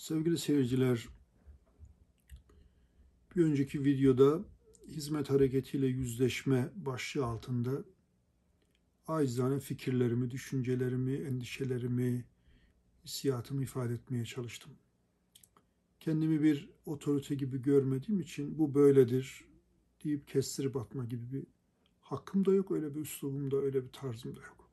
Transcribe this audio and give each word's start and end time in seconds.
Sevgili 0.00 0.38
seyirciler, 0.38 1.08
bir 3.36 3.44
önceki 3.44 3.84
videoda 3.84 4.44
hizmet 4.88 5.30
hareketiyle 5.30 5.86
yüzleşme 5.86 6.70
başlığı 6.76 7.24
altında 7.24 7.84
acizane 9.06 9.60
fikirlerimi, 9.60 10.30
düşüncelerimi, 10.30 11.12
endişelerimi, 11.14 12.24
hissiyatımı 13.04 13.62
ifade 13.62 13.94
etmeye 13.94 14.24
çalıştım. 14.24 14.72
Kendimi 16.00 16.42
bir 16.42 16.68
otorite 16.86 17.34
gibi 17.34 17.62
görmediğim 17.62 18.20
için 18.20 18.58
bu 18.58 18.74
böyledir 18.74 19.44
deyip 20.04 20.28
kestirip 20.28 20.76
atma 20.76 21.04
gibi 21.04 21.32
bir 21.32 21.46
hakkım 22.00 22.44
da 22.44 22.52
yok, 22.54 22.70
öyle 22.70 22.94
bir 22.94 23.00
üslubum 23.00 23.50
da, 23.50 23.56
öyle 23.56 23.84
bir 23.84 23.92
tarzım 23.92 24.36
da 24.36 24.40
yok. 24.40 24.70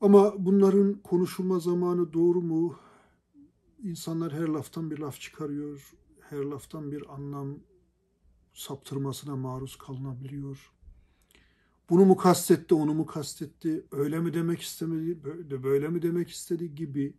Ama 0.00 0.34
bunların 0.38 0.94
konuşulma 0.94 1.58
zamanı 1.58 2.12
doğru 2.12 2.42
mu? 2.42 2.83
İnsanlar 3.82 4.32
her 4.32 4.48
laftan 4.48 4.90
bir 4.90 4.98
laf 4.98 5.20
çıkarıyor, 5.20 5.94
her 6.20 6.38
laftan 6.38 6.92
bir 6.92 7.14
anlam 7.14 7.58
saptırmasına 8.54 9.36
maruz 9.36 9.76
kalınabiliyor. 9.76 10.72
Bunu 11.90 12.04
mu 12.04 12.16
kastetti, 12.16 12.74
onu 12.74 12.94
mu 12.94 13.06
kastetti, 13.06 13.84
öyle 13.92 14.20
mi 14.20 14.34
demek 14.34 14.60
istemedi, 14.62 15.24
böyle, 15.62 15.88
mi 15.88 16.02
demek 16.02 16.30
istedi 16.30 16.74
gibi 16.74 17.14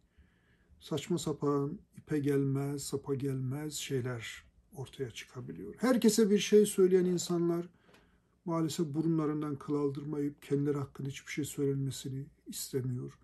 saçma 0.79 1.17
sapan, 1.17 1.79
ipe 1.97 2.19
gelmez, 2.19 2.83
sapa 2.83 3.15
gelmez 3.15 3.73
şeyler 3.73 4.43
ortaya 4.75 5.11
çıkabiliyor. 5.11 5.75
Herkese 5.77 6.29
bir 6.29 6.39
şey 6.39 6.65
söyleyen 6.65 7.05
insanlar 7.05 7.69
maalesef 8.45 8.87
burunlarından 8.87 9.55
kıl 9.55 9.75
aldırmayıp 9.75 10.41
kendileri 10.41 10.77
hakkında 10.77 11.09
hiçbir 11.09 11.31
şey 11.31 11.45
söylenmesini 11.45 12.25
istemiyor. 12.47 13.19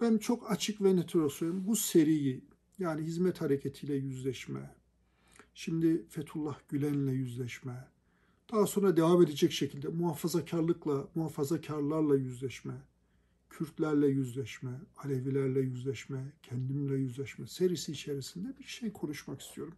Ben 0.00 0.18
çok 0.18 0.50
açık 0.50 0.82
ve 0.82 0.96
net 0.96 1.10
söylüyorum. 1.10 1.64
Bu 1.66 1.76
seriyi 1.76 2.44
yani 2.78 3.02
hizmet 3.02 3.40
hareketiyle 3.40 3.94
yüzleşme, 3.94 4.74
şimdi 5.54 6.06
Fethullah 6.08 6.58
Gülen'le 6.68 7.12
yüzleşme, 7.12 7.88
daha 8.52 8.66
sonra 8.66 8.96
devam 8.96 9.22
edecek 9.22 9.52
şekilde 9.52 9.88
muhafazakarlıkla, 9.88 11.08
muhafazakarlarla 11.14 12.16
yüzleşme, 12.16 12.74
Kürtlerle 13.50 14.06
yüzleşme, 14.06 14.70
Alevilerle 14.96 15.60
yüzleşme, 15.60 16.32
kendimle 16.42 16.94
yüzleşme 16.94 17.46
serisi 17.46 17.92
içerisinde 17.92 18.58
bir 18.58 18.64
şey 18.64 18.92
konuşmak 18.92 19.40
istiyorum. 19.40 19.74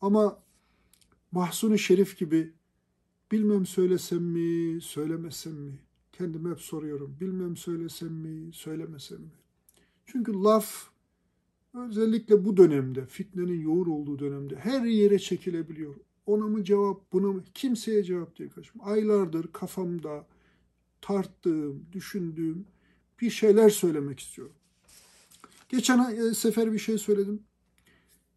Ama 0.00 0.42
Mahsuni 1.32 1.78
Şerif 1.78 2.18
gibi 2.18 2.52
bilmem 3.32 3.66
söylesem 3.66 4.22
mi, 4.22 4.80
söylemesem 4.80 5.52
mi? 5.52 5.78
Kendime 6.18 6.50
hep 6.50 6.60
soruyorum. 6.60 7.16
Bilmem 7.20 7.56
söylesem 7.56 8.12
mi, 8.12 8.52
söylemesem 8.52 9.20
mi? 9.20 9.30
Çünkü 10.06 10.32
laf 10.32 10.90
özellikle 11.74 12.44
bu 12.44 12.56
dönemde, 12.56 13.06
fitnenin 13.06 13.60
yoğun 13.60 13.90
olduğu 13.90 14.18
dönemde 14.18 14.56
her 14.56 14.84
yere 14.84 15.18
çekilebiliyor. 15.18 15.94
Ona 16.26 16.46
mı 16.46 16.64
cevap, 16.64 17.12
buna 17.12 17.32
mı? 17.32 17.44
Kimseye 17.54 18.02
cevap 18.04 18.38
değil 18.38 18.50
kaçım. 18.50 18.80
Aylardır 18.80 19.52
kafamda 19.52 20.26
tarttığım, 21.00 21.86
düşündüğüm 21.92 22.66
bir 23.20 23.30
şeyler 23.30 23.70
söylemek 23.70 24.20
istiyorum. 24.20 24.54
Geçen 25.68 26.32
sefer 26.32 26.72
bir 26.72 26.78
şey 26.78 26.98
söyledim. 26.98 27.42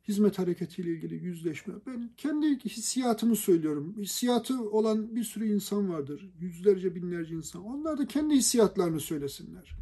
Hizmet 0.07 0.39
hareketiyle 0.39 0.89
ilgili 0.91 1.15
yüzleşme. 1.15 1.73
Ben 1.87 2.09
kendi 2.17 2.59
hissiyatımı 2.59 3.35
söylüyorum. 3.35 3.95
Hissiyatı 3.97 4.69
olan 4.69 5.15
bir 5.15 5.23
sürü 5.23 5.47
insan 5.47 5.89
vardır. 5.89 6.31
Yüzlerce, 6.39 6.95
binlerce 6.95 7.35
insan. 7.35 7.63
Onlar 7.65 7.97
da 7.97 8.07
kendi 8.07 8.35
hissiyatlarını 8.35 8.99
söylesinler. 8.99 9.77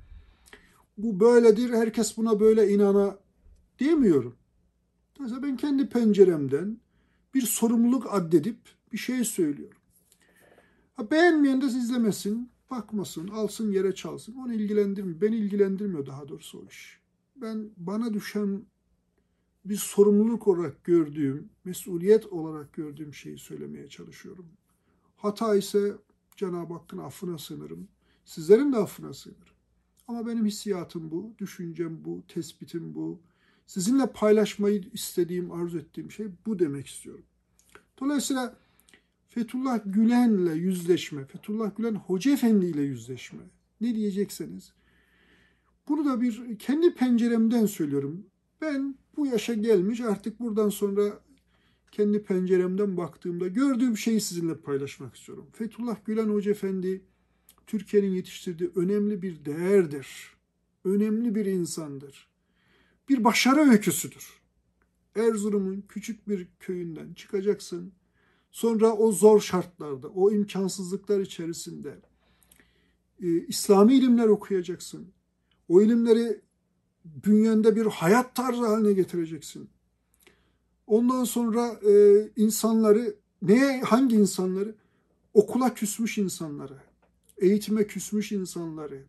Bu 0.98 1.20
böyledir, 1.20 1.70
herkes 1.70 2.18
buna 2.18 2.40
böyle 2.40 2.70
inana 2.70 3.18
diyemiyorum. 3.80 4.36
Mesela 5.20 5.44
ben 5.44 5.58
kendi 5.58 5.90
penceremden 5.90 6.78
bir 7.34 7.42
sorumluluk 7.42 8.14
addedip 8.14 8.58
bir 8.92 8.98
şey 8.98 9.24
söylüyorum. 9.24 9.78
Ha, 10.94 11.12
beğenmeyen 11.12 11.62
de 11.62 11.66
izlemesin, 11.66 12.50
bakmasın, 12.72 13.28
alsın 13.28 13.72
yere 13.72 13.96
çalsın. 13.96 14.36
Onu 14.36 14.54
ilgilendirmiyor. 14.54 15.22
Beni 15.22 15.36
ilgilendirmiyor 15.36 16.06
daha 16.06 16.28
doğrusu 16.28 16.60
o 16.60 16.66
iş. 16.70 17.00
Ben 17.36 17.70
bana 17.78 18.14
düşen 18.14 18.66
bir 19.66 19.78
sorumluluk 19.78 20.48
olarak 20.48 20.84
gördüğüm, 20.84 21.50
mesuliyet 21.64 22.26
olarak 22.26 22.74
gördüğüm 22.74 23.14
şeyi 23.14 23.38
söylemeye 23.38 23.88
çalışıyorum. 23.88 24.46
Hata 25.18 25.56
ise 25.56 25.96
Cenab-ı 26.36 26.74
Hakk'ın 26.74 26.98
affına 26.98 27.38
sığınırım. 27.38 27.88
Sizlerin 28.26 28.74
de 28.74 28.78
affına 28.78 29.14
sığınırım. 29.14 29.56
Ama 30.08 30.28
benim 30.28 30.46
hissiyatım 30.46 31.12
bu, 31.12 31.34
düşüncem 31.40 32.06
bu, 32.06 32.24
tespitim 32.28 32.96
bu. 32.96 33.20
Sizinle 33.66 34.12
paylaşmayı 34.12 34.84
istediğim, 34.94 35.52
arzu 35.52 35.78
ettiğim 35.78 36.12
şey 36.12 36.28
bu 36.46 36.60
demek 36.60 36.88
istiyorum. 36.88 37.26
Dolayısıyla 38.00 38.58
Fethullah 39.28 39.80
Gülen'le 39.86 40.56
yüzleşme, 40.56 41.26
Fethullah 41.26 41.76
Gülen 41.78 41.96
Hoca 41.96 42.32
Efendi 42.32 42.66
ile 42.66 42.82
yüzleşme. 42.82 43.44
Ne 43.82 43.96
diyecekseniz. 43.96 44.74
Bunu 45.88 46.06
da 46.06 46.22
bir 46.22 46.60
kendi 46.60 46.94
penceremden 46.94 47.66
söylüyorum. 47.66 48.26
Ben 48.66 48.96
bu 49.18 49.26
yaşa 49.26 49.54
gelmiş 49.54 50.02
artık 50.02 50.40
buradan 50.40 50.70
sonra 50.70 51.20
kendi 51.92 52.24
penceremden 52.24 52.98
baktığımda 52.98 53.48
gördüğüm 53.48 53.98
şeyi 53.98 54.22
sizinle 54.22 54.58
paylaşmak 54.58 55.16
istiyorum. 55.16 55.48
Fethullah 55.54 56.06
Gülen 56.06 56.30
Hoca 56.30 56.52
Efendi 56.52 57.02
Türkiye'nin 57.68 58.12
yetiştirdiği 58.12 58.72
önemli 58.76 59.22
bir 59.22 59.46
değerdir. 59.46 60.36
Önemli 60.84 61.36
bir 61.36 61.46
insandır. 61.46 62.28
Bir 63.10 63.24
başarı 63.24 63.60
öyküsüdür. 63.60 64.42
Erzurum'un 65.16 65.84
küçük 65.90 66.30
bir 66.30 66.48
köyünden 66.60 67.14
çıkacaksın. 67.14 67.94
Sonra 68.52 68.94
o 68.94 69.12
zor 69.12 69.40
şartlarda, 69.40 70.08
o 70.08 70.32
imkansızlıklar 70.32 71.20
içerisinde 71.20 72.00
e, 73.22 73.28
İslami 73.28 73.96
ilimler 73.96 74.28
okuyacaksın. 74.28 75.08
O 75.68 75.82
ilimleri 75.82 76.42
bünyende 77.06 77.76
bir 77.76 77.86
hayat 77.86 78.36
tarzı 78.36 78.66
haline 78.68 78.94
getireceksin. 78.94 79.70
Ondan 80.88 81.24
sonra 81.24 81.68
e, 81.68 82.24
insanları, 82.36 83.16
neye, 83.42 83.82
hangi 83.82 84.16
insanları? 84.16 84.76
Okula 85.34 85.74
küsmüş 85.74 86.18
insanları, 86.18 86.78
eğitime 87.38 87.88
küsmüş 87.88 88.32
insanları, 88.32 89.04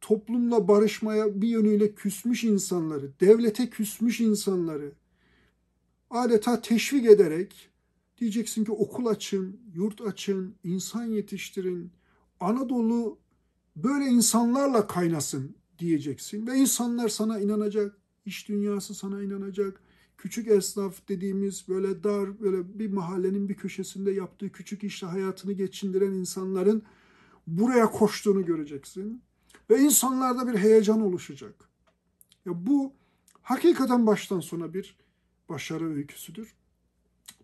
toplumla 0.00 0.68
barışmaya 0.68 1.40
bir 1.40 1.48
yönüyle 1.48 1.94
küsmüş 1.94 2.44
insanları, 2.44 3.10
devlete 3.20 3.70
küsmüş 3.70 4.20
insanları 4.20 4.92
adeta 6.10 6.60
teşvik 6.60 7.06
ederek 7.06 7.70
diyeceksin 8.18 8.64
ki 8.64 8.72
okul 8.72 9.06
açın, 9.06 9.60
yurt 9.74 10.00
açın, 10.00 10.54
insan 10.64 11.04
yetiştirin. 11.04 11.90
Anadolu 12.40 13.18
böyle 13.76 14.04
insanlarla 14.04 14.86
kaynasın 14.86 15.57
diyeceksin 15.78 16.46
ve 16.46 16.56
insanlar 16.56 17.08
sana 17.08 17.40
inanacak, 17.40 17.96
iş 18.26 18.48
dünyası 18.48 18.94
sana 18.94 19.22
inanacak. 19.22 19.80
Küçük 20.18 20.48
esnaf 20.48 21.08
dediğimiz 21.08 21.68
böyle 21.68 22.04
dar 22.04 22.40
böyle 22.40 22.78
bir 22.78 22.92
mahallenin 22.92 23.48
bir 23.48 23.54
köşesinde 23.54 24.10
yaptığı 24.10 24.52
küçük 24.52 24.84
işte 24.84 25.06
hayatını 25.06 25.52
geçindiren 25.52 26.12
insanların 26.12 26.82
buraya 27.46 27.90
koştuğunu 27.90 28.44
göreceksin 28.44 29.22
ve 29.70 29.78
insanlarda 29.78 30.52
bir 30.52 30.58
heyecan 30.58 31.00
oluşacak. 31.00 31.68
Ya 32.46 32.66
bu 32.66 32.92
hakikaten 33.42 34.06
baştan 34.06 34.40
sona 34.40 34.74
bir 34.74 34.96
başarı 35.48 35.94
öyküsüdür. 35.94 36.54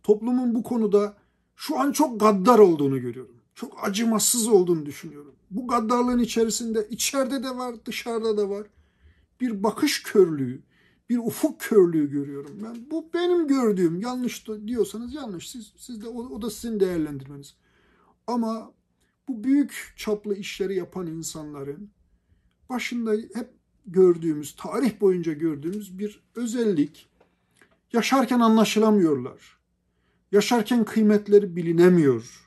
Toplumun 0.02 0.54
bu 0.54 0.62
konuda 0.62 1.16
şu 1.56 1.78
an 1.80 1.92
çok 1.92 2.20
gaddar 2.20 2.58
olduğunu 2.58 3.00
görüyorum. 3.00 3.43
Çok 3.54 3.84
acımasız 3.84 4.48
olduğunu 4.48 4.86
düşünüyorum. 4.86 5.34
Bu 5.50 5.66
gaddarlığın 5.66 6.18
içerisinde 6.18 6.86
içeride 6.90 7.42
de 7.42 7.56
var, 7.56 7.74
dışarıda 7.86 8.36
da 8.36 8.50
var. 8.50 8.66
Bir 9.40 9.62
bakış 9.62 10.02
körlüğü, 10.02 10.62
bir 11.08 11.18
ufuk 11.18 11.60
körlüğü 11.60 12.10
görüyorum. 12.10 12.58
Ben 12.64 12.90
bu 12.90 13.10
benim 13.14 13.48
gördüğüm. 13.48 14.00
Yanlış 14.00 14.46
diyorsanız 14.66 15.14
yanlış. 15.14 15.50
Siz, 15.50 15.72
siz 15.76 16.02
de 16.02 16.08
o, 16.08 16.28
o 16.28 16.42
da 16.42 16.50
sizin 16.50 16.80
değerlendirmeniz. 16.80 17.56
Ama 18.26 18.72
bu 19.28 19.44
büyük 19.44 19.94
çaplı 19.96 20.36
işleri 20.36 20.76
yapan 20.76 21.06
insanların 21.06 21.90
başında 22.68 23.12
hep 23.12 23.50
gördüğümüz, 23.86 24.56
tarih 24.56 25.00
boyunca 25.00 25.32
gördüğümüz 25.32 25.98
bir 25.98 26.22
özellik. 26.34 27.08
Yaşarken 27.92 28.40
anlaşılamıyorlar. 28.40 29.58
Yaşarken 30.32 30.84
kıymetleri 30.84 31.56
bilinemiyor. 31.56 32.43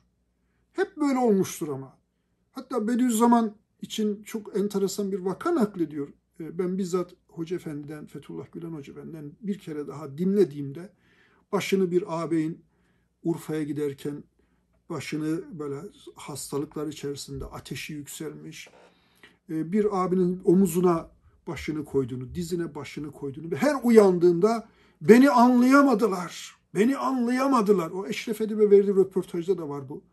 Hep 0.78 0.98
böyle 0.98 1.20
olmuştur 1.20 1.68
ama. 1.68 1.98
Hatta 2.52 2.88
Bediüzzaman 2.88 3.56
için 3.82 4.24
çok 4.24 4.58
enteresan 4.58 5.12
bir 5.12 5.20
vaka 5.20 5.56
naklediyor. 5.56 6.08
Ee, 6.40 6.58
ben 6.58 6.78
bizzat 6.78 7.14
Hoca 7.28 7.56
Efendi'den, 7.56 8.06
Fethullah 8.06 8.52
Gülen 8.52 8.72
Hoca 8.72 8.94
Efendi'den 8.94 9.32
bir 9.42 9.60
kere 9.60 9.88
daha 9.88 10.18
dinlediğimde 10.18 10.90
başını 11.52 11.92
bir 11.92 12.04
ağabeyin 12.08 12.62
Urfa'ya 13.24 13.64
giderken 13.64 14.24
başını 14.90 15.60
böyle 15.60 15.76
hastalıklar 16.16 16.88
içerisinde 16.88 17.46
ateşi 17.46 17.94
yükselmiş. 17.94 18.70
Ee, 19.50 19.72
bir 19.72 20.04
abinin 20.04 20.42
omuzuna 20.46 21.10
başını 21.48 21.86
koyduğunu, 21.86 22.36
dizine 22.36 22.76
başını 22.76 23.12
koyduğunu 23.12 23.52
ve 23.52 23.56
her 23.56 23.76
uyandığında 23.84 24.68
beni 25.02 25.30
anlayamadılar. 25.30 26.56
Beni 26.76 26.98
anlayamadılar. 26.98 27.92
O 27.92 28.08
Eşref 28.08 28.42
Edip'e 28.42 28.72
verdiği 28.72 28.96
röportajda 28.96 29.58
da 29.58 29.70
var 29.70 29.90
bu. 29.90 30.04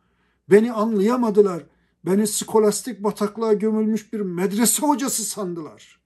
Beni 0.50 0.72
anlayamadılar. 0.72 1.62
Beni 2.06 2.26
skolastik 2.26 3.04
bataklığa 3.04 3.52
gömülmüş 3.52 4.12
bir 4.12 4.20
medrese 4.20 4.86
hocası 4.86 5.24
sandılar. 5.24 6.00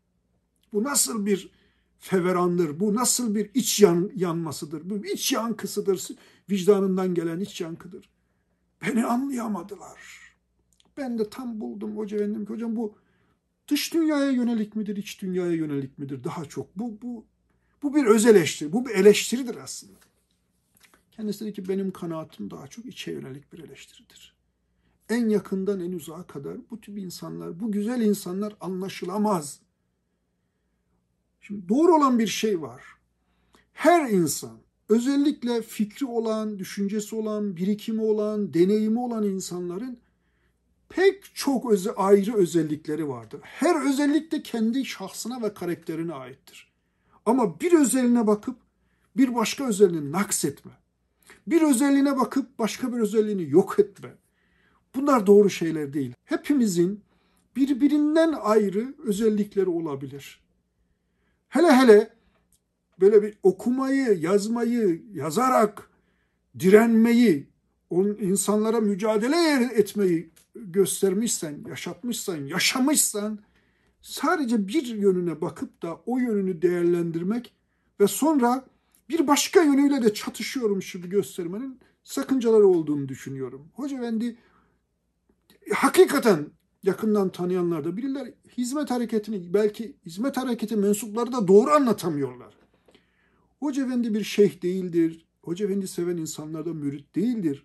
Bu 0.72 0.84
nasıl 0.84 1.26
bir 1.26 1.50
feverandır? 1.98 2.80
Bu 2.80 2.94
nasıl 2.94 3.34
bir 3.34 3.50
iç 3.54 3.80
yan, 3.80 4.10
yanmasıdır? 4.14 4.90
Bu 4.90 5.06
iç 5.06 5.32
yankısıdır. 5.32 6.08
Vicdanından 6.50 7.14
gelen 7.14 7.40
iç 7.40 7.60
yankıdır. 7.60 8.10
Beni 8.82 9.06
anlayamadılar. 9.06 9.98
Ben 10.96 11.18
de 11.18 11.30
tam 11.30 11.60
buldum 11.60 11.96
hoca 11.96 12.16
efendim 12.16 12.46
ki 12.46 12.52
hocam 12.52 12.76
bu 12.76 12.94
dış 13.68 13.94
dünyaya 13.94 14.30
yönelik 14.30 14.76
midir, 14.76 14.96
iç 14.96 15.22
dünyaya 15.22 15.52
yönelik 15.52 15.98
midir? 15.98 16.24
Daha 16.24 16.44
çok. 16.44 16.78
Bu, 16.78 16.98
bu, 17.02 17.24
bu 17.82 17.94
bir 17.94 18.06
öz 18.06 18.26
eleştiri. 18.26 18.72
Bu 18.72 18.86
bir 18.86 18.90
eleştiridir 18.90 19.56
aslında. 19.56 19.98
Kendisi 21.18 21.44
dedi 21.44 21.52
ki 21.52 21.68
benim 21.68 21.90
kanaatim 21.90 22.50
daha 22.50 22.66
çok 22.66 22.86
içe 22.86 23.12
yönelik 23.12 23.52
bir 23.52 23.58
eleştiridir. 23.58 24.34
En 25.08 25.28
yakından 25.28 25.80
en 25.80 25.92
uzağa 25.92 26.26
kadar 26.26 26.56
bu 26.70 26.80
tip 26.80 26.98
insanlar, 26.98 27.60
bu 27.60 27.72
güzel 27.72 28.00
insanlar 28.00 28.56
anlaşılamaz. 28.60 29.60
Şimdi 31.40 31.68
doğru 31.68 31.94
olan 31.96 32.18
bir 32.18 32.26
şey 32.26 32.62
var. 32.62 32.82
Her 33.72 34.10
insan, 34.10 34.58
özellikle 34.88 35.62
fikri 35.62 36.06
olan, 36.06 36.58
düşüncesi 36.58 37.16
olan, 37.16 37.56
birikimi 37.56 38.02
olan, 38.02 38.54
deneyimi 38.54 38.98
olan 38.98 39.24
insanların 39.24 39.98
pek 40.88 41.34
çok 41.34 41.72
öze, 41.72 41.94
ayrı 41.94 42.34
özellikleri 42.34 43.08
vardır. 43.08 43.40
Her 43.42 43.88
özellik 43.88 44.32
de 44.32 44.42
kendi 44.42 44.84
şahsına 44.84 45.42
ve 45.42 45.54
karakterine 45.54 46.14
aittir. 46.14 46.72
Ama 47.26 47.60
bir 47.60 47.72
özelliğine 47.72 48.26
bakıp 48.26 48.56
bir 49.16 49.34
başka 49.34 49.68
özelliğini 49.68 50.12
naksetme. 50.12 50.72
Bir 51.46 51.62
özelliğine 51.62 52.16
bakıp 52.16 52.58
başka 52.58 52.92
bir 52.92 52.98
özelliğini 52.98 53.50
yok 53.50 53.76
etme. 53.78 54.14
Bunlar 54.94 55.26
doğru 55.26 55.50
şeyler 55.50 55.92
değil. 55.92 56.12
Hepimizin 56.24 57.00
birbirinden 57.56 58.34
ayrı 58.42 58.94
özellikleri 59.04 59.68
olabilir. 59.68 60.40
Hele 61.48 61.72
hele 61.72 62.10
böyle 63.00 63.22
bir 63.22 63.34
okumayı, 63.42 64.18
yazmayı, 64.20 65.02
yazarak 65.12 65.90
direnmeyi, 66.58 67.46
onun 67.90 68.16
insanlara 68.16 68.80
mücadele 68.80 69.70
etmeyi 69.74 70.30
göstermişsen, 70.54 71.64
yaşatmışsan, 71.68 72.36
yaşamışsan 72.36 73.38
sadece 74.02 74.68
bir 74.68 74.86
yönüne 74.86 75.40
bakıp 75.40 75.82
da 75.82 76.00
o 76.06 76.18
yönünü 76.18 76.62
değerlendirmek 76.62 77.54
ve 78.00 78.06
sonra 78.06 78.64
bir 79.08 79.26
başka 79.26 79.62
yönüyle 79.62 80.02
de 80.02 80.14
çatışıyorum 80.14 80.80
gibi 80.80 81.08
göstermenin 81.08 81.80
sakıncaları 82.04 82.66
olduğunu 82.66 83.08
düşünüyorum. 83.08 83.68
Hoca 83.74 83.96
Efendi 83.98 84.36
hakikaten 85.74 86.50
yakından 86.82 87.32
tanıyanlar 87.32 87.84
da 87.84 87.96
bilirler. 87.96 88.32
Hizmet 88.56 88.90
hareketini 88.90 89.54
belki 89.54 89.96
hizmet 90.06 90.36
hareketi 90.36 90.76
mensupları 90.76 91.32
da 91.32 91.48
doğru 91.48 91.70
anlatamıyorlar. 91.70 92.54
Hoca 93.60 93.84
Efendi 93.84 94.14
bir 94.14 94.24
şeyh 94.24 94.62
değildir. 94.62 95.26
Hoca 95.42 95.66
Efendi 95.66 95.88
seven 95.88 96.16
insanlar 96.16 96.66
da 96.66 96.74
mürit 96.74 97.14
değildir. 97.14 97.64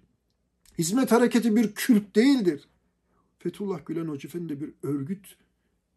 Hizmet 0.78 1.12
hareketi 1.12 1.56
bir 1.56 1.74
kült 1.74 2.16
değildir. 2.16 2.68
Fethullah 3.40 3.86
Gülen 3.86 4.07
Hoca 4.07 4.30
Efendi 4.30 4.50
de 4.50 4.62
bir 4.62 4.74
örgüt 4.84 5.28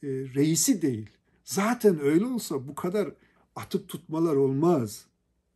e, 0.03 0.09
reisi 0.09 0.83
değil. 0.83 1.11
Zaten 1.45 2.01
öyle 2.01 2.27
olsa 2.27 2.69
bu 2.69 2.75
kadar 2.75 3.09
atıp 3.57 3.89
tutmalar 3.89 4.37
olmaz. 4.37 5.07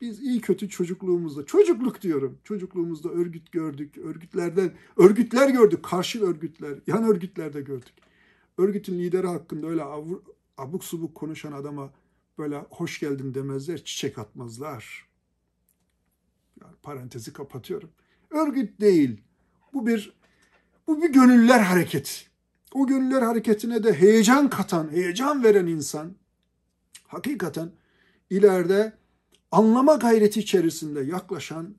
Biz 0.00 0.20
iyi 0.20 0.41
kötü 0.41 0.69
çocukluğumuzda, 0.69 1.47
çocukluk 1.47 2.02
diyorum, 2.02 2.38
çocukluğumuzda 2.44 3.08
örgüt 3.08 3.52
gördük, 3.52 3.99
örgütlerden, 3.99 4.73
örgütler 4.97 5.49
gördük, 5.49 5.82
karşı 5.82 6.25
örgütler, 6.25 6.79
yan 6.87 7.05
örgütler 7.05 7.52
de 7.52 7.61
gördük. 7.61 7.94
Örgütün 8.58 8.99
lideri 8.99 9.26
hakkında 9.26 9.67
öyle 9.67 9.82
abuk 10.58 10.85
subuk 10.85 11.14
konuşan 11.14 11.52
adama 11.52 11.93
böyle 12.38 12.64
hoş 12.70 13.00
geldin 13.00 13.35
demezler, 13.35 13.85
çiçek 13.85 14.19
atmazlar. 14.19 15.08
Yani 16.62 16.75
parantezi 16.82 17.32
kapatıyorum. 17.32 17.91
Örgüt 18.31 18.81
değil. 18.81 19.20
Bu 19.73 19.87
bir 19.87 20.12
bu 20.87 21.02
bir 21.02 21.12
gönüller 21.12 21.61
hareketi. 21.61 22.12
O 22.73 22.87
gönüller 22.87 23.23
hareketine 23.23 23.85
de 23.85 23.93
heyecan 23.93 24.50
katan, 24.50 24.93
heyecan 24.93 25.44
veren 25.44 25.67
insan 25.67 26.14
hakikaten 27.06 27.73
ileride 28.31 29.00
anlama 29.50 29.94
gayreti 29.94 30.41
içerisinde 30.41 31.00
yaklaşan 31.00 31.76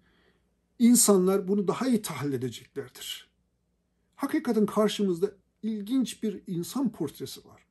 insanlar 0.80 1.48
bunu 1.48 1.68
daha 1.68 1.88
iyi 1.88 2.02
tahlil 2.02 2.34
edeceklerdir. 2.34 3.30
Hakikaten 4.16 4.66
karşımızda 4.66 5.32
ilginç 5.64 6.24
bir 6.24 6.42
insan 6.48 6.92
portresi 6.92 7.48
var. 7.48 7.66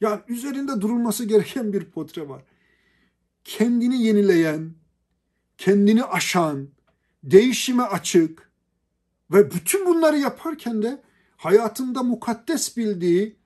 Yani 0.00 0.20
üzerinde 0.28 0.80
durulması 0.80 1.24
gereken 1.24 1.72
bir 1.72 1.84
portre 1.84 2.28
var. 2.28 2.42
Kendini 3.44 4.02
yenileyen, 4.02 4.74
kendini 5.58 6.04
aşan, 6.04 6.68
değişime 7.24 7.82
açık 7.82 8.50
ve 9.30 9.50
bütün 9.50 9.86
bunları 9.86 10.18
yaparken 10.18 10.82
de 10.82 11.02
hayatında 11.36 12.02
mukaddes 12.02 12.76
bildiği 12.76 13.36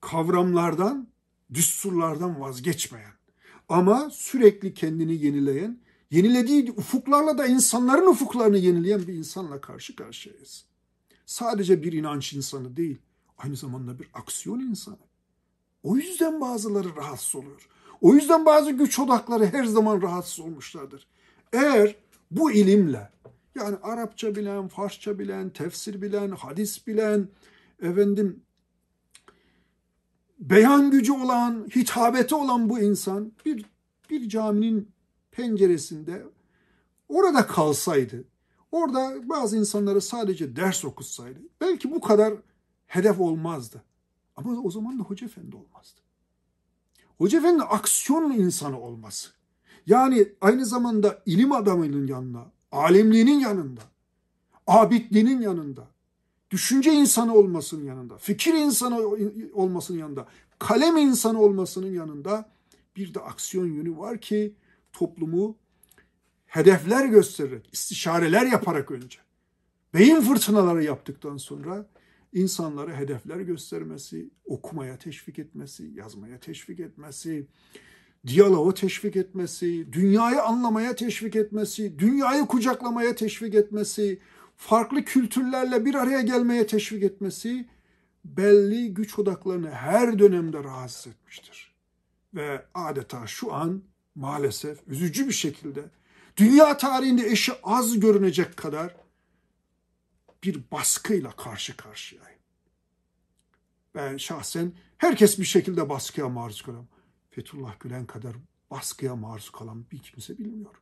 kavramlardan, 0.00 1.08
düsturlardan 1.54 2.40
vazgeçmeyen 2.40 3.17
ama 3.68 4.10
sürekli 4.10 4.74
kendini 4.74 5.24
yenileyen, 5.24 5.78
yenilediği 6.10 6.72
ufuklarla 6.72 7.38
da 7.38 7.46
insanların 7.46 8.06
ufuklarını 8.06 8.58
yenileyen 8.58 9.06
bir 9.06 9.14
insanla 9.14 9.60
karşı 9.60 9.96
karşıyayız. 9.96 10.64
Sadece 11.26 11.82
bir 11.82 11.92
inanç 11.92 12.32
insanı 12.32 12.76
değil, 12.76 12.98
aynı 13.38 13.56
zamanda 13.56 13.98
bir 13.98 14.08
aksiyon 14.14 14.60
insanı. 14.60 15.08
O 15.82 15.96
yüzden 15.96 16.40
bazıları 16.40 16.96
rahatsız 16.96 17.34
oluyor. 17.34 17.68
O 18.00 18.14
yüzden 18.14 18.46
bazı 18.46 18.70
güç 18.70 18.98
odakları 18.98 19.46
her 19.46 19.64
zaman 19.64 20.02
rahatsız 20.02 20.40
olmuşlardır. 20.40 21.06
Eğer 21.52 21.96
bu 22.30 22.52
ilimle 22.52 23.10
yani 23.54 23.76
Arapça 23.82 24.36
bilen, 24.36 24.68
Farsça 24.68 25.18
bilen, 25.18 25.50
tefsir 25.50 26.02
bilen, 26.02 26.30
hadis 26.30 26.86
bilen, 26.86 27.28
efendim 27.82 28.42
beyan 30.38 30.90
gücü 30.90 31.12
olan, 31.12 31.68
hitabeti 31.76 32.34
olan 32.34 32.68
bu 32.68 32.80
insan 32.80 33.32
bir 33.44 33.64
bir 34.10 34.28
caminin 34.28 34.90
penceresinde 35.30 36.22
orada 37.08 37.46
kalsaydı, 37.46 38.24
orada 38.72 39.28
bazı 39.28 39.56
insanlara 39.56 40.00
sadece 40.00 40.56
ders 40.56 40.84
okutsaydı, 40.84 41.38
belki 41.60 41.90
bu 41.90 42.00
kadar 42.00 42.34
hedef 42.86 43.20
olmazdı. 43.20 43.82
Ama 44.36 44.60
o 44.62 44.70
zaman 44.70 44.98
da 44.98 45.02
Hoca 45.02 45.26
Efendi 45.26 45.56
olmazdı. 45.56 46.00
Hoca 47.18 47.38
Efendi 47.38 47.62
aksiyon 47.62 48.30
insanı 48.30 48.80
olması. 48.80 49.28
Yani 49.86 50.28
aynı 50.40 50.66
zamanda 50.66 51.22
ilim 51.26 51.52
adamının 51.52 52.06
yanına, 52.06 52.46
alimliğinin 52.72 53.40
yanında, 53.40 53.82
abidliğinin 54.66 55.40
yanında, 55.40 55.88
düşünce 56.50 56.92
insanı 56.92 57.34
olmasının 57.34 57.84
yanında, 57.84 58.18
fikir 58.18 58.54
insanı 58.54 58.98
olmasının 59.52 59.98
yanında, 59.98 60.26
kalem 60.58 60.96
insanı 60.96 61.40
olmasının 61.40 61.92
yanında 61.92 62.50
bir 62.96 63.14
de 63.14 63.20
aksiyon 63.20 63.66
yönü 63.66 63.96
var 63.96 64.20
ki 64.20 64.54
toplumu 64.92 65.56
hedefler 66.46 67.06
göstererek, 67.06 67.68
istişareler 67.72 68.46
yaparak 68.46 68.90
önce, 68.90 69.18
beyin 69.94 70.20
fırtınaları 70.20 70.84
yaptıktan 70.84 71.36
sonra 71.36 71.86
insanlara 72.32 72.96
hedefler 72.96 73.40
göstermesi, 73.40 74.30
okumaya 74.44 74.98
teşvik 74.98 75.38
etmesi, 75.38 75.90
yazmaya 75.94 76.40
teşvik 76.40 76.80
etmesi, 76.80 77.46
diyaloğu 78.26 78.74
teşvik 78.74 79.16
etmesi, 79.16 79.92
dünyayı 79.92 80.42
anlamaya 80.42 80.94
teşvik 80.94 81.36
etmesi, 81.36 81.98
dünyayı 81.98 82.46
kucaklamaya 82.46 83.14
teşvik 83.14 83.54
etmesi, 83.54 84.18
farklı 84.58 85.04
kültürlerle 85.04 85.84
bir 85.84 85.94
araya 85.94 86.20
gelmeye 86.20 86.66
teşvik 86.66 87.02
etmesi 87.02 87.68
belli 88.24 88.94
güç 88.94 89.18
odaklarını 89.18 89.70
her 89.70 90.18
dönemde 90.18 90.64
rahatsız 90.64 91.06
etmiştir. 91.12 91.74
Ve 92.34 92.66
adeta 92.74 93.26
şu 93.26 93.54
an 93.54 93.82
maalesef 94.14 94.78
üzücü 94.88 95.28
bir 95.28 95.32
şekilde 95.32 95.84
dünya 96.36 96.76
tarihinde 96.76 97.26
eşi 97.26 97.52
az 97.62 98.00
görünecek 98.00 98.56
kadar 98.56 98.96
bir 100.42 100.70
baskıyla 100.72 101.30
karşı 101.30 101.76
karşıyayım. 101.76 102.38
Ben 103.94 104.16
şahsen 104.16 104.72
herkes 104.98 105.38
bir 105.38 105.44
şekilde 105.44 105.88
baskıya 105.88 106.28
maruz 106.28 106.62
kalıyorum. 106.62 106.88
Fethullah 107.30 107.80
Gülen 107.80 108.06
kadar 108.06 108.32
baskıya 108.70 109.16
maruz 109.16 109.50
kalan 109.50 109.84
bir 109.90 109.98
kimse 109.98 110.38
bilmiyorum 110.38 110.80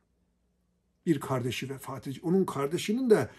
bir 1.07 1.19
kardeşi 1.19 1.69
vefat 1.69 2.07
edecek. 2.07 2.25
Onun 2.25 2.45
kardeşinin 2.45 3.09
de 3.09 3.29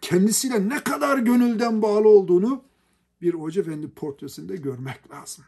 kendisiyle 0.00 0.68
ne 0.68 0.84
kadar 0.84 1.18
gönülden 1.18 1.82
bağlı 1.82 2.08
olduğunu 2.08 2.64
bir 3.22 3.34
Hoca 3.34 3.62
Efendi 3.62 3.88
portresinde 3.88 4.56
görmek 4.56 5.10
lazım. 5.10 5.44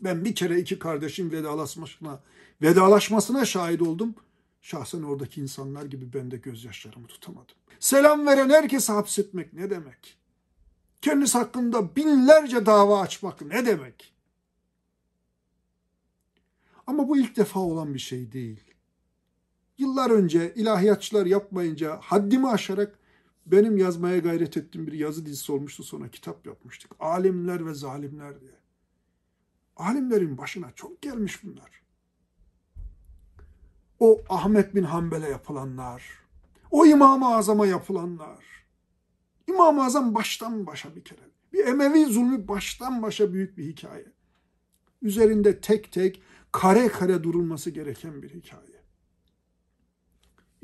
Ben 0.00 0.24
bir 0.24 0.34
kere 0.34 0.60
iki 0.60 0.78
kardeşin 0.78 1.30
vedalaşmasına, 1.30 2.20
vedalaşmasına 2.62 3.44
şahit 3.44 3.82
oldum. 3.82 4.14
Şahsen 4.62 5.02
oradaki 5.02 5.40
insanlar 5.40 5.84
gibi 5.84 6.12
ben 6.12 6.30
de 6.30 6.36
gözyaşlarımı 6.36 7.06
tutamadım. 7.06 7.56
Selam 7.80 8.26
veren 8.26 8.50
herkesi 8.50 8.92
hapsetmek 8.92 9.52
ne 9.52 9.70
demek? 9.70 10.18
Kendisi 11.02 11.38
hakkında 11.38 11.96
binlerce 11.96 12.66
dava 12.66 13.00
açmak 13.00 13.40
ne 13.42 13.66
demek? 13.66 14.12
Ama 16.86 17.08
bu 17.08 17.18
ilk 17.18 17.36
defa 17.36 17.60
olan 17.60 17.94
bir 17.94 17.98
şey 17.98 18.32
değil. 18.32 18.65
Yıllar 19.78 20.10
önce 20.10 20.54
ilahiyatçılar 20.54 21.26
yapmayınca 21.26 21.98
haddimi 22.02 22.48
aşarak 22.48 22.98
benim 23.46 23.78
yazmaya 23.78 24.18
gayret 24.18 24.56
ettiğim 24.56 24.86
bir 24.86 24.92
yazı 24.92 25.26
dizisi 25.26 25.52
olmuştu 25.52 25.82
sonra 25.82 26.08
kitap 26.08 26.46
yapmıştık. 26.46 26.92
Alimler 27.00 27.66
ve 27.66 27.74
zalimler 27.74 28.40
diye. 28.40 28.50
Alimlerin 29.76 30.38
başına 30.38 30.72
çok 30.74 31.02
gelmiş 31.02 31.44
bunlar. 31.44 31.82
O 33.98 34.22
Ahmet 34.28 34.74
bin 34.74 34.82
Hanbel'e 34.82 35.28
yapılanlar, 35.28 36.26
o 36.70 36.86
İmam-ı 36.86 37.34
Azam'a 37.34 37.66
yapılanlar. 37.66 38.44
İmam-ı 39.46 39.84
Azam 39.84 40.14
baştan 40.14 40.66
başa 40.66 40.96
bir 40.96 41.04
kere. 41.04 41.20
Bir 41.52 41.66
Emevi 41.66 42.04
zulmü 42.04 42.48
baştan 42.48 43.02
başa 43.02 43.32
büyük 43.32 43.58
bir 43.58 43.64
hikaye. 43.64 44.06
Üzerinde 45.02 45.60
tek 45.60 45.92
tek 45.92 46.22
kare 46.52 46.88
kare 46.88 47.24
durulması 47.24 47.70
gereken 47.70 48.22
bir 48.22 48.30
hikaye. 48.30 48.75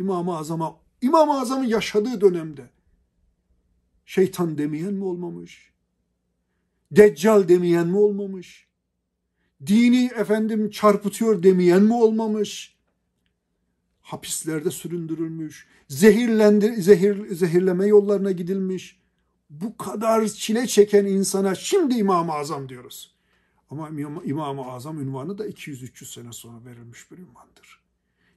İmam-ı 0.03 0.37
Azam'a, 0.37 0.77
İmam-ı 1.03 1.41
Azam'ın 1.41 1.65
yaşadığı 1.65 2.21
dönemde 2.21 2.71
şeytan 4.07 4.59
demeyen 4.59 4.95
mi 4.95 5.05
olmamış? 5.05 5.73
Deccal 6.93 7.49
demeyen 7.49 7.87
mi 7.87 7.99
olmamış? 7.99 8.67
Dini 9.67 10.11
efendim 10.17 10.71
çarpıtıyor 10.71 11.43
demeyen 11.43 11.83
mi 11.83 11.95
olmamış? 11.95 12.77
Hapislerde 14.01 14.71
süründürülmüş, 14.71 15.67
zehirlendi, 15.89 16.83
zehir, 16.83 17.35
zehirleme 17.35 17.87
yollarına 17.87 18.33
gidilmiş. 18.33 19.01
Bu 19.51 19.77
kadar 19.77 20.27
çile 20.27 20.67
çeken 20.67 21.07
insana 21.07 21.55
şimdi 21.55 21.95
İmam-ı 21.95 22.33
Azam 22.33 22.69
diyoruz. 22.69 23.15
Ama 23.71 23.91
İmam-ı 24.25 24.73
Azam 24.73 25.01
ünvanı 25.01 25.39
da 25.39 25.47
200-300 25.47 26.05
sene 26.05 26.33
sonra 26.33 26.65
verilmiş 26.65 27.11
bir 27.11 27.19
ünvandır. 27.19 27.81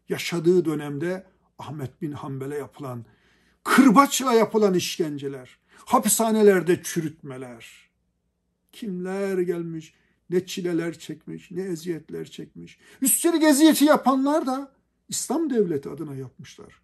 Yaşadığı 0.10 0.66
dönemde 0.66 1.35
Ahmet 1.60 2.02
bin 2.02 2.12
Hanbel'e 2.12 2.58
yapılan, 2.58 3.06
kırbaçla 3.64 4.34
yapılan 4.34 4.74
işkenceler, 4.74 5.58
hapishanelerde 5.86 6.84
çürütmeler. 6.84 7.90
Kimler 8.72 9.38
gelmiş, 9.38 9.94
ne 10.30 10.46
çileler 10.46 11.00
çekmiş, 11.00 11.52
ne 11.52 11.62
eziyetler 11.62 12.26
çekmiş. 12.26 12.80
Üstelik 13.02 13.44
eziyeti 13.44 13.86
yapanlar 13.86 14.46
da 14.46 14.72
İslam 15.10 15.50
devleti 15.50 15.90
adına 15.90 16.16
yapmışlar. 16.16 16.82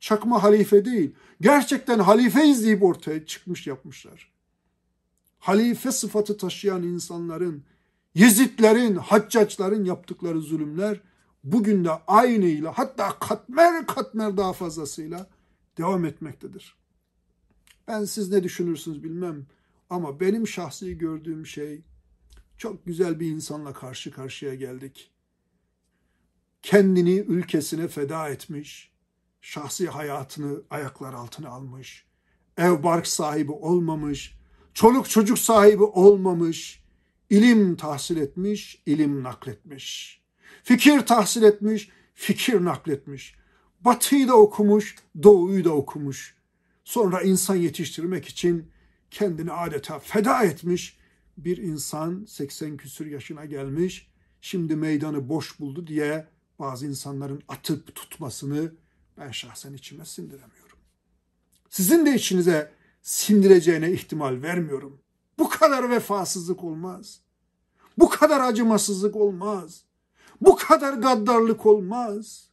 Çakma 0.00 0.42
halife 0.42 0.84
değil, 0.84 1.14
gerçekten 1.40 1.98
halife 1.98 2.46
izleyip 2.46 2.82
ortaya 2.82 3.26
çıkmış 3.26 3.66
yapmışlar. 3.66 4.32
Halife 5.38 5.92
sıfatı 5.92 6.36
taşıyan 6.36 6.82
insanların, 6.82 7.64
Yezidlerin, 8.14 8.96
Haccaçların 8.96 9.84
yaptıkları 9.84 10.40
zulümler 10.40 11.00
bugün 11.44 11.84
de 11.84 11.90
aynıyla 11.90 12.72
hatta 12.78 13.18
katmer 13.18 13.86
katmer 13.86 14.36
daha 14.36 14.52
fazlasıyla 14.52 15.30
devam 15.78 16.04
etmektedir. 16.04 16.76
Ben 17.88 18.04
siz 18.04 18.30
ne 18.30 18.42
düşünürsünüz 18.42 19.04
bilmem 19.04 19.46
ama 19.90 20.20
benim 20.20 20.48
şahsi 20.48 20.98
gördüğüm 20.98 21.46
şey 21.46 21.82
çok 22.58 22.86
güzel 22.86 23.20
bir 23.20 23.26
insanla 23.26 23.72
karşı 23.72 24.10
karşıya 24.10 24.54
geldik. 24.54 25.10
Kendini 26.62 27.14
ülkesine 27.14 27.88
feda 27.88 28.28
etmiş, 28.28 28.92
şahsi 29.40 29.88
hayatını 29.88 30.62
ayaklar 30.70 31.14
altına 31.14 31.48
almış, 31.48 32.06
ev 32.56 32.82
bark 32.82 33.06
sahibi 33.06 33.52
olmamış, 33.52 34.38
çoluk 34.74 35.10
çocuk 35.10 35.38
sahibi 35.38 35.82
olmamış, 35.82 36.84
ilim 37.30 37.76
tahsil 37.76 38.16
etmiş, 38.16 38.82
ilim 38.86 39.22
nakletmiş. 39.22 40.22
Fikir 40.62 41.00
tahsil 41.00 41.42
etmiş, 41.42 41.90
fikir 42.14 42.64
nakletmiş. 42.64 43.34
Batıyı 43.80 44.28
da 44.28 44.36
okumuş, 44.36 44.96
doğuyu 45.22 45.64
da 45.64 45.70
okumuş. 45.70 46.36
Sonra 46.84 47.22
insan 47.22 47.56
yetiştirmek 47.56 48.28
için 48.28 48.70
kendini 49.10 49.52
adeta 49.52 49.98
feda 49.98 50.42
etmiş 50.42 50.98
bir 51.36 51.56
insan 51.56 52.24
80 52.24 52.76
küsür 52.76 53.06
yaşına 53.06 53.44
gelmiş. 53.44 54.10
Şimdi 54.40 54.76
meydanı 54.76 55.28
boş 55.28 55.60
buldu 55.60 55.86
diye 55.86 56.26
bazı 56.58 56.86
insanların 56.86 57.42
atıp 57.48 57.94
tutmasını 57.94 58.72
ben 59.18 59.30
şahsen 59.30 59.72
içime 59.72 60.04
sindiremiyorum. 60.04 60.78
Sizin 61.70 62.06
de 62.06 62.14
içinize 62.14 62.72
sindireceğine 63.02 63.92
ihtimal 63.92 64.42
vermiyorum. 64.42 65.00
Bu 65.38 65.48
kadar 65.48 65.90
vefasızlık 65.90 66.64
olmaz. 66.64 67.20
Bu 67.98 68.08
kadar 68.08 68.40
acımasızlık 68.40 69.16
olmaz. 69.16 69.84
Bu 70.40 70.56
kadar 70.56 70.94
gaddarlık 70.94 71.66
olmaz. 71.66 72.48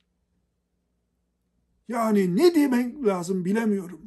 Yani 1.87 2.35
ne 2.35 2.55
demek 2.55 3.05
lazım 3.05 3.45
bilemiyorum. 3.45 4.01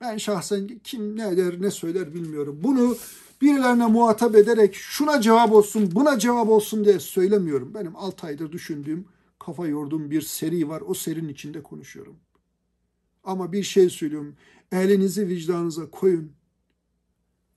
Ben 0.00 0.16
şahsen 0.16 0.80
kim 0.84 1.16
ne 1.16 1.36
der 1.36 1.62
ne 1.62 1.70
söyler 1.70 2.14
bilmiyorum. 2.14 2.60
Bunu 2.62 2.96
birilerine 3.42 3.86
muhatap 3.86 4.34
ederek 4.34 4.74
şuna 4.74 5.20
cevap 5.20 5.52
olsun 5.52 5.90
buna 5.94 6.18
cevap 6.18 6.48
olsun 6.48 6.84
diye 6.84 7.00
söylemiyorum. 7.00 7.74
Benim 7.74 7.96
6 7.96 8.26
aydır 8.26 8.52
düşündüğüm 8.52 9.08
kafa 9.38 9.66
yorduğum 9.66 10.10
bir 10.10 10.22
seri 10.22 10.68
var. 10.68 10.82
O 10.86 10.94
serinin 10.94 11.28
içinde 11.28 11.62
konuşuyorum. 11.62 12.16
Ama 13.24 13.52
bir 13.52 13.62
şey 13.62 13.90
söylüyorum. 13.90 14.36
Elinizi 14.72 15.28
vicdanınıza 15.28 15.90
koyun. 15.90 16.32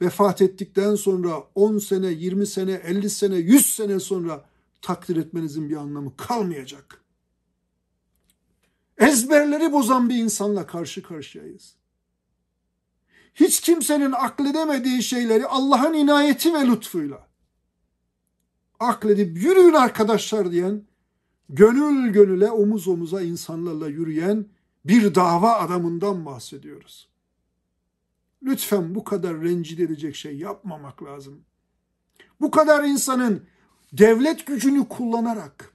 Vefat 0.02 0.42
ettikten 0.42 0.96
sonra 0.96 1.44
10 1.56 1.78
sene, 1.78 2.08
20 2.08 2.48
sene, 2.48 2.72
50 2.72 3.10
sene, 3.10 3.36
100 3.36 3.76
sene 3.76 4.00
sonra 4.00 4.46
takdir 4.82 5.16
etmenizin 5.16 5.70
bir 5.70 5.76
anlamı 5.76 6.18
kalmayacak. 6.18 7.04
Ezberleri 8.98 9.74
bozan 9.74 10.10
bir 10.10 10.16
insanla 10.16 10.68
karşı 10.68 11.04
karşıyayız. 11.04 11.76
Hiç 13.36 13.62
kimsenin 13.62 14.12
akledemediği 14.12 15.04
şeyleri 15.04 15.46
Allah'ın 15.46 15.94
inayeti 15.94 16.54
ve 16.54 16.68
lütfuyla 16.68 17.30
akledip 18.80 19.38
yürüyün 19.38 19.74
arkadaşlar 19.74 20.52
diyen, 20.52 20.84
gönül 21.50 22.14
gönüle 22.14 22.52
omuz 22.52 22.88
omuza 22.88 23.22
insanlarla 23.22 23.88
yürüyen 23.88 24.46
bir 24.86 25.16
dava 25.16 25.54
adamından 25.54 26.26
bahsediyoruz. 26.26 27.10
Lütfen 28.44 28.96
bu 28.96 29.04
kadar 29.04 29.42
rencide 29.42 29.84
edecek 29.84 30.16
şey 30.16 30.38
yapmamak 30.38 31.04
lazım. 31.04 31.42
Bu 32.42 32.52
kadar 32.52 32.84
insanın 32.84 33.44
devlet 33.94 34.48
gücünü 34.48 34.88
kullanarak 34.88 35.74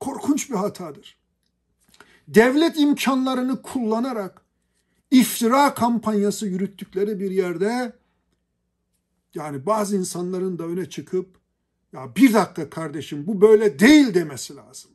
korkunç 0.00 0.50
bir 0.50 0.54
hatadır. 0.54 1.18
Devlet 2.28 2.78
imkanlarını 2.78 3.62
kullanarak 3.62 4.42
iftira 5.10 5.74
kampanyası 5.74 6.46
yürüttükleri 6.46 7.20
bir 7.20 7.30
yerde 7.30 7.92
yani 9.34 9.66
bazı 9.66 9.96
insanların 9.96 10.58
da 10.58 10.64
öne 10.64 10.90
çıkıp 10.90 11.40
ya 11.92 12.16
bir 12.16 12.34
dakika 12.34 12.70
kardeşim 12.70 13.26
bu 13.26 13.40
böyle 13.40 13.78
değil 13.78 14.14
demesi 14.14 14.56
lazım. 14.56 14.90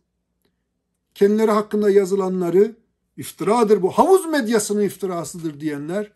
Kendileri 1.13 1.51
hakkında 1.51 1.89
yazılanları 1.89 2.75
iftiradır 3.17 3.81
bu 3.81 3.91
havuz 3.91 4.25
medyasının 4.25 4.81
iftirasıdır 4.81 5.59
diyenler 5.59 6.11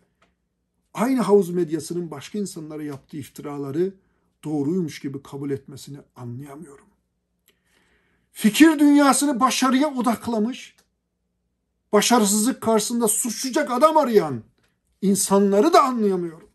aynı 0.94 1.22
havuz 1.22 1.50
medyasının 1.50 2.12
başka 2.12 2.40
insanlara 2.40 2.84
yaptığı 2.84 3.18
iftiraları 3.18 3.94
doğruymuş 4.44 5.00
gibi 5.00 5.24
kabul 5.24 5.52
etmesini 5.52 5.98
anlayamıyorum. 6.16 6.86
Fikir 8.32 8.80
dünyasını 8.80 9.40
başarıya 9.40 9.94
odaklamış, 9.94 10.76
başarısızlık 11.92 12.62
karşısında 12.62 13.08
suçlayacak 13.08 13.72
adam 13.72 13.98
arayan 13.98 14.44
insanları 15.02 15.74
da 15.74 15.84
anlayamıyorum. 15.84 16.50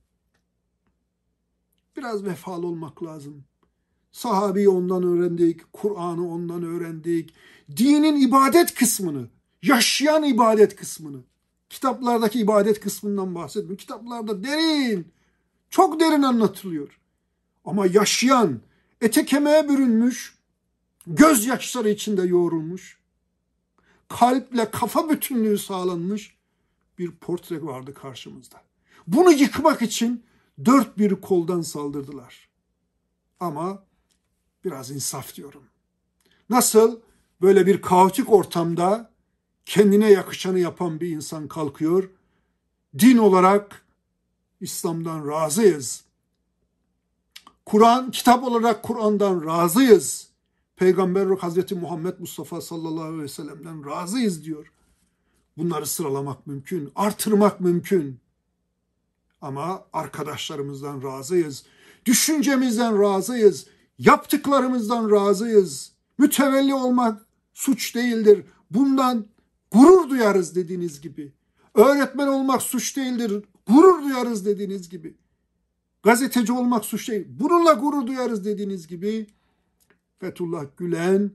Biraz 1.97 2.25
vefalı 2.25 2.67
olmak 2.67 3.03
lazım. 3.03 3.45
Sahabeyi 4.13 4.69
ondan 4.69 5.03
öğrendik, 5.03 5.73
Kur'an'ı 5.73 6.33
ondan 6.33 6.63
öğrendik. 6.63 7.35
Dinin 7.77 8.29
ibadet 8.29 8.75
kısmını, 8.75 9.29
yaşayan 9.63 10.23
ibadet 10.23 10.77
kısmını, 10.77 11.25
kitaplardaki 11.71 12.41
ibadet 12.41 12.81
kısmından 12.81 13.35
bahsetmiyorum. 13.35 13.77
Kitaplarda 13.77 14.45
derin, 14.45 15.13
çok 15.71 16.01
derin 16.01 16.23
anlatılıyor. 16.23 17.01
Ama 17.65 17.87
yaşayan, 17.87 18.61
ete 19.01 19.25
kemiğe 19.25 19.69
bürünmüş, 19.69 20.39
gözyaşları 21.07 21.91
içinde 21.91 22.23
yoğrulmuş, 22.23 22.99
kalple 24.09 24.71
kafa 24.71 25.11
bütünlüğü 25.11 25.59
sağlanmış 25.59 26.37
bir 26.99 27.11
portre 27.11 27.63
vardı 27.63 27.95
karşımızda. 27.95 28.63
Bunu 29.07 29.33
yıkmak 29.33 29.83
için 29.83 30.25
dört 30.65 30.99
bir 30.99 31.15
koldan 31.15 31.63
saldırdılar. 31.63 32.49
Ama 33.41 33.83
biraz 34.65 34.91
insaf 34.91 35.35
diyorum. 35.35 35.63
Nasıl 36.51 37.01
böyle 37.41 37.67
bir 37.67 37.83
kaotik 37.83 38.33
ortamda 38.33 39.11
kendine 39.67 40.11
yakışanı 40.11 40.59
yapan 40.59 41.01
bir 41.01 41.09
insan 41.09 41.49
kalkıyor. 41.49 42.11
Din 42.99 43.19
olarak 43.19 43.87
İslam'dan 44.61 45.29
razıyız. 45.29 46.05
Kur'an, 47.67 48.11
kitap 48.11 48.45
olarak 48.45 48.83
Kur'an'dan 48.83 49.47
razıyız. 49.47 50.29
Peygamber 50.77 51.27
Hazreti 51.27 51.75
Muhammed 51.75 52.19
Mustafa 52.19 52.61
sallallahu 52.61 53.05
aleyhi 53.05 53.23
ve 53.23 53.29
sellem'den 53.29 53.91
razıyız 53.91 54.45
diyor. 54.45 54.73
Bunları 55.57 55.87
sıralamak 55.87 56.47
mümkün, 56.47 56.93
artırmak 56.97 57.61
mümkün. 57.61 58.21
Ama 59.41 59.85
arkadaşlarımızdan 59.93 61.03
razıyız. 61.03 61.65
Düşüncemizden 62.07 63.03
razıyız. 63.03 63.67
Yaptıklarımızdan 63.99 65.11
razıyız. 65.11 65.93
Mütevelli 66.19 66.75
olmak 66.75 67.27
suç 67.55 67.95
değildir. 67.95 68.45
Bundan 68.71 69.27
gurur 69.71 70.11
duyarız 70.11 70.57
dediğiniz 70.57 71.01
gibi. 71.01 71.33
Öğretmen 71.75 72.27
olmak 72.27 72.63
suç 72.63 72.97
değildir. 72.97 73.45
Gurur 73.67 74.03
duyarız 74.03 74.47
dediğiniz 74.47 74.89
gibi. 74.89 75.15
Gazeteci 76.05 76.53
olmak 76.53 76.85
suç 76.85 77.09
değil. 77.09 77.27
Bununla 77.29 77.73
gurur 77.73 78.07
duyarız 78.07 78.45
dediğiniz 78.45 78.87
gibi. 78.87 79.27
Fethullah 80.21 80.67
Gülen 80.77 81.33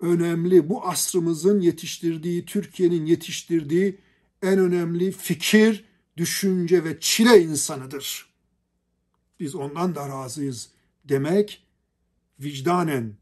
önemli 0.00 0.68
bu 0.68 0.86
asrımızın 0.86 1.60
yetiştirdiği, 1.60 2.44
Türkiye'nin 2.44 3.06
yetiştirdiği 3.06 3.98
en 4.42 4.58
önemli 4.58 5.12
fikir, 5.12 5.84
düşünce 6.16 6.84
ve 6.84 7.00
çile 7.00 7.42
insanıdır. 7.42 8.32
Biz 9.40 9.54
ondan 9.54 9.94
da 9.94 10.08
razıyız 10.08 10.70
demek 11.04 11.66
vicdanen 12.40 13.16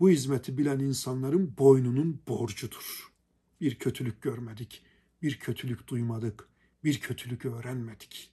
bu 0.00 0.10
hizmeti 0.10 0.58
bilen 0.58 0.78
insanların 0.78 1.54
boynunun 1.58 2.22
borcudur. 2.28 3.12
Bir 3.60 3.74
kötülük 3.74 4.22
görmedik, 4.22 4.82
bir 5.22 5.38
kötülük 5.38 5.88
duymadık, 5.88 6.48
bir 6.84 7.00
kötülük 7.00 7.44
öğrenmedik. 7.44 8.31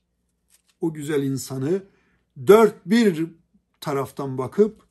O 0.81 0.93
güzel 0.93 1.23
insanı 1.23 1.83
dört 2.47 2.85
bir 2.85 3.27
taraftan 3.81 4.37
bakıp 4.37 4.83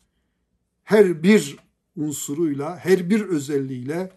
her 0.84 1.22
bir 1.22 1.56
unsuruyla, 1.96 2.76
her 2.76 3.10
bir 3.10 3.20
özelliğiyle 3.20 4.12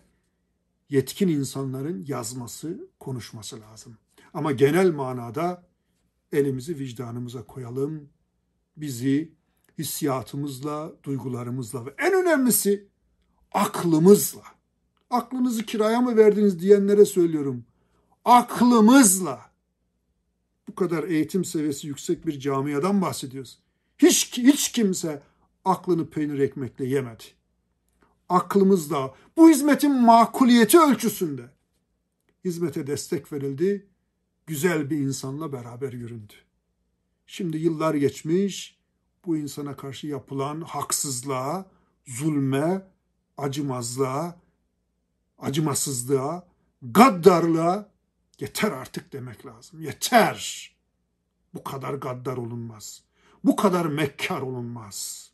yetkin 0.90 1.28
insanların 1.28 2.06
yazması, 2.08 2.88
konuşması 3.00 3.62
lazım. 3.62 3.98
Ama 4.34 4.52
genel 4.52 4.92
manada 4.92 5.64
elimizi 6.32 6.80
vicdanımıza 6.80 7.44
koyalım. 7.44 8.10
Bizi 8.78 9.32
hissiyatımızla, 9.78 10.94
duygularımızla 11.04 11.86
ve 11.86 11.94
en 11.98 12.14
önemlisi 12.14 12.88
aklımızla. 13.52 14.44
Aklınızı 15.10 15.66
kiraya 15.66 16.02
mı 16.02 16.18
verdiniz 16.18 16.60
diyenlere 16.60 17.06
söylüyorum. 17.06 17.66
Aklımızla. 18.26 19.51
Bu 20.72 20.76
kadar 20.76 21.04
eğitim 21.04 21.46
seviyesi 21.46 21.88
yüksek 21.88 22.28
bir 22.28 22.40
camiadan 22.40 23.02
bahsediyoruz. 23.02 23.60
Hiç, 23.98 24.38
hiç 24.38 24.72
kimse 24.72 25.22
aklını 25.66 26.10
peynir 26.10 26.40
ekmekle 26.40 26.86
yemedi. 26.86 27.24
Aklımızla 28.30 29.16
bu 29.38 29.50
hizmetin 29.50 30.02
makuliyeti 30.02 30.80
ölçüsünde 30.80 31.50
hizmete 32.46 32.88
destek 32.88 33.34
verildi. 33.34 33.88
Güzel 34.48 34.90
bir 34.90 34.98
insanla 34.98 35.54
beraber 35.54 35.94
yüründü. 35.94 36.34
Şimdi 37.26 37.58
yıllar 37.58 37.94
geçmiş, 37.94 38.80
bu 39.26 39.38
insana 39.38 39.76
karşı 39.76 40.08
yapılan 40.08 40.62
haksızlığa, 40.62 41.66
zulme, 42.06 42.88
acımazlığa, 43.38 44.40
acımasızlığa, 45.40 46.48
gaddarlığa 46.82 47.91
yeter 48.42 48.72
artık 48.72 49.14
demek 49.14 49.46
lazım. 49.46 49.82
Yeter. 49.82 50.72
Bu 51.54 51.64
kadar 51.64 51.94
gaddar 51.94 52.38
olunmaz. 52.38 53.04
Bu 53.44 53.56
kadar 53.56 53.86
mekkar 53.86 54.42
olunmaz. 54.42 55.32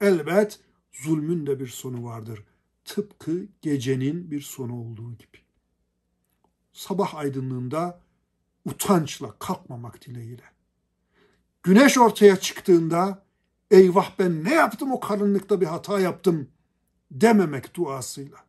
Elbet 0.00 0.60
zulmün 0.92 1.46
de 1.46 1.60
bir 1.60 1.66
sonu 1.66 2.04
vardır. 2.04 2.44
Tıpkı 2.84 3.46
gecenin 3.62 4.30
bir 4.30 4.40
sonu 4.40 4.80
olduğu 4.80 5.12
gibi. 5.12 5.38
Sabah 6.72 7.14
aydınlığında 7.14 8.00
utançla 8.64 9.38
kalkmamak 9.38 10.06
dileğiyle. 10.06 10.44
Güneş 11.62 11.98
ortaya 11.98 12.36
çıktığında 12.36 13.24
eyvah 13.70 14.18
ben 14.18 14.44
ne 14.44 14.54
yaptım 14.54 14.92
o 14.92 15.00
karanlıkta 15.00 15.60
bir 15.60 15.66
hata 15.66 16.00
yaptım 16.00 16.50
dememek 17.10 17.74
duasıyla. 17.74 18.45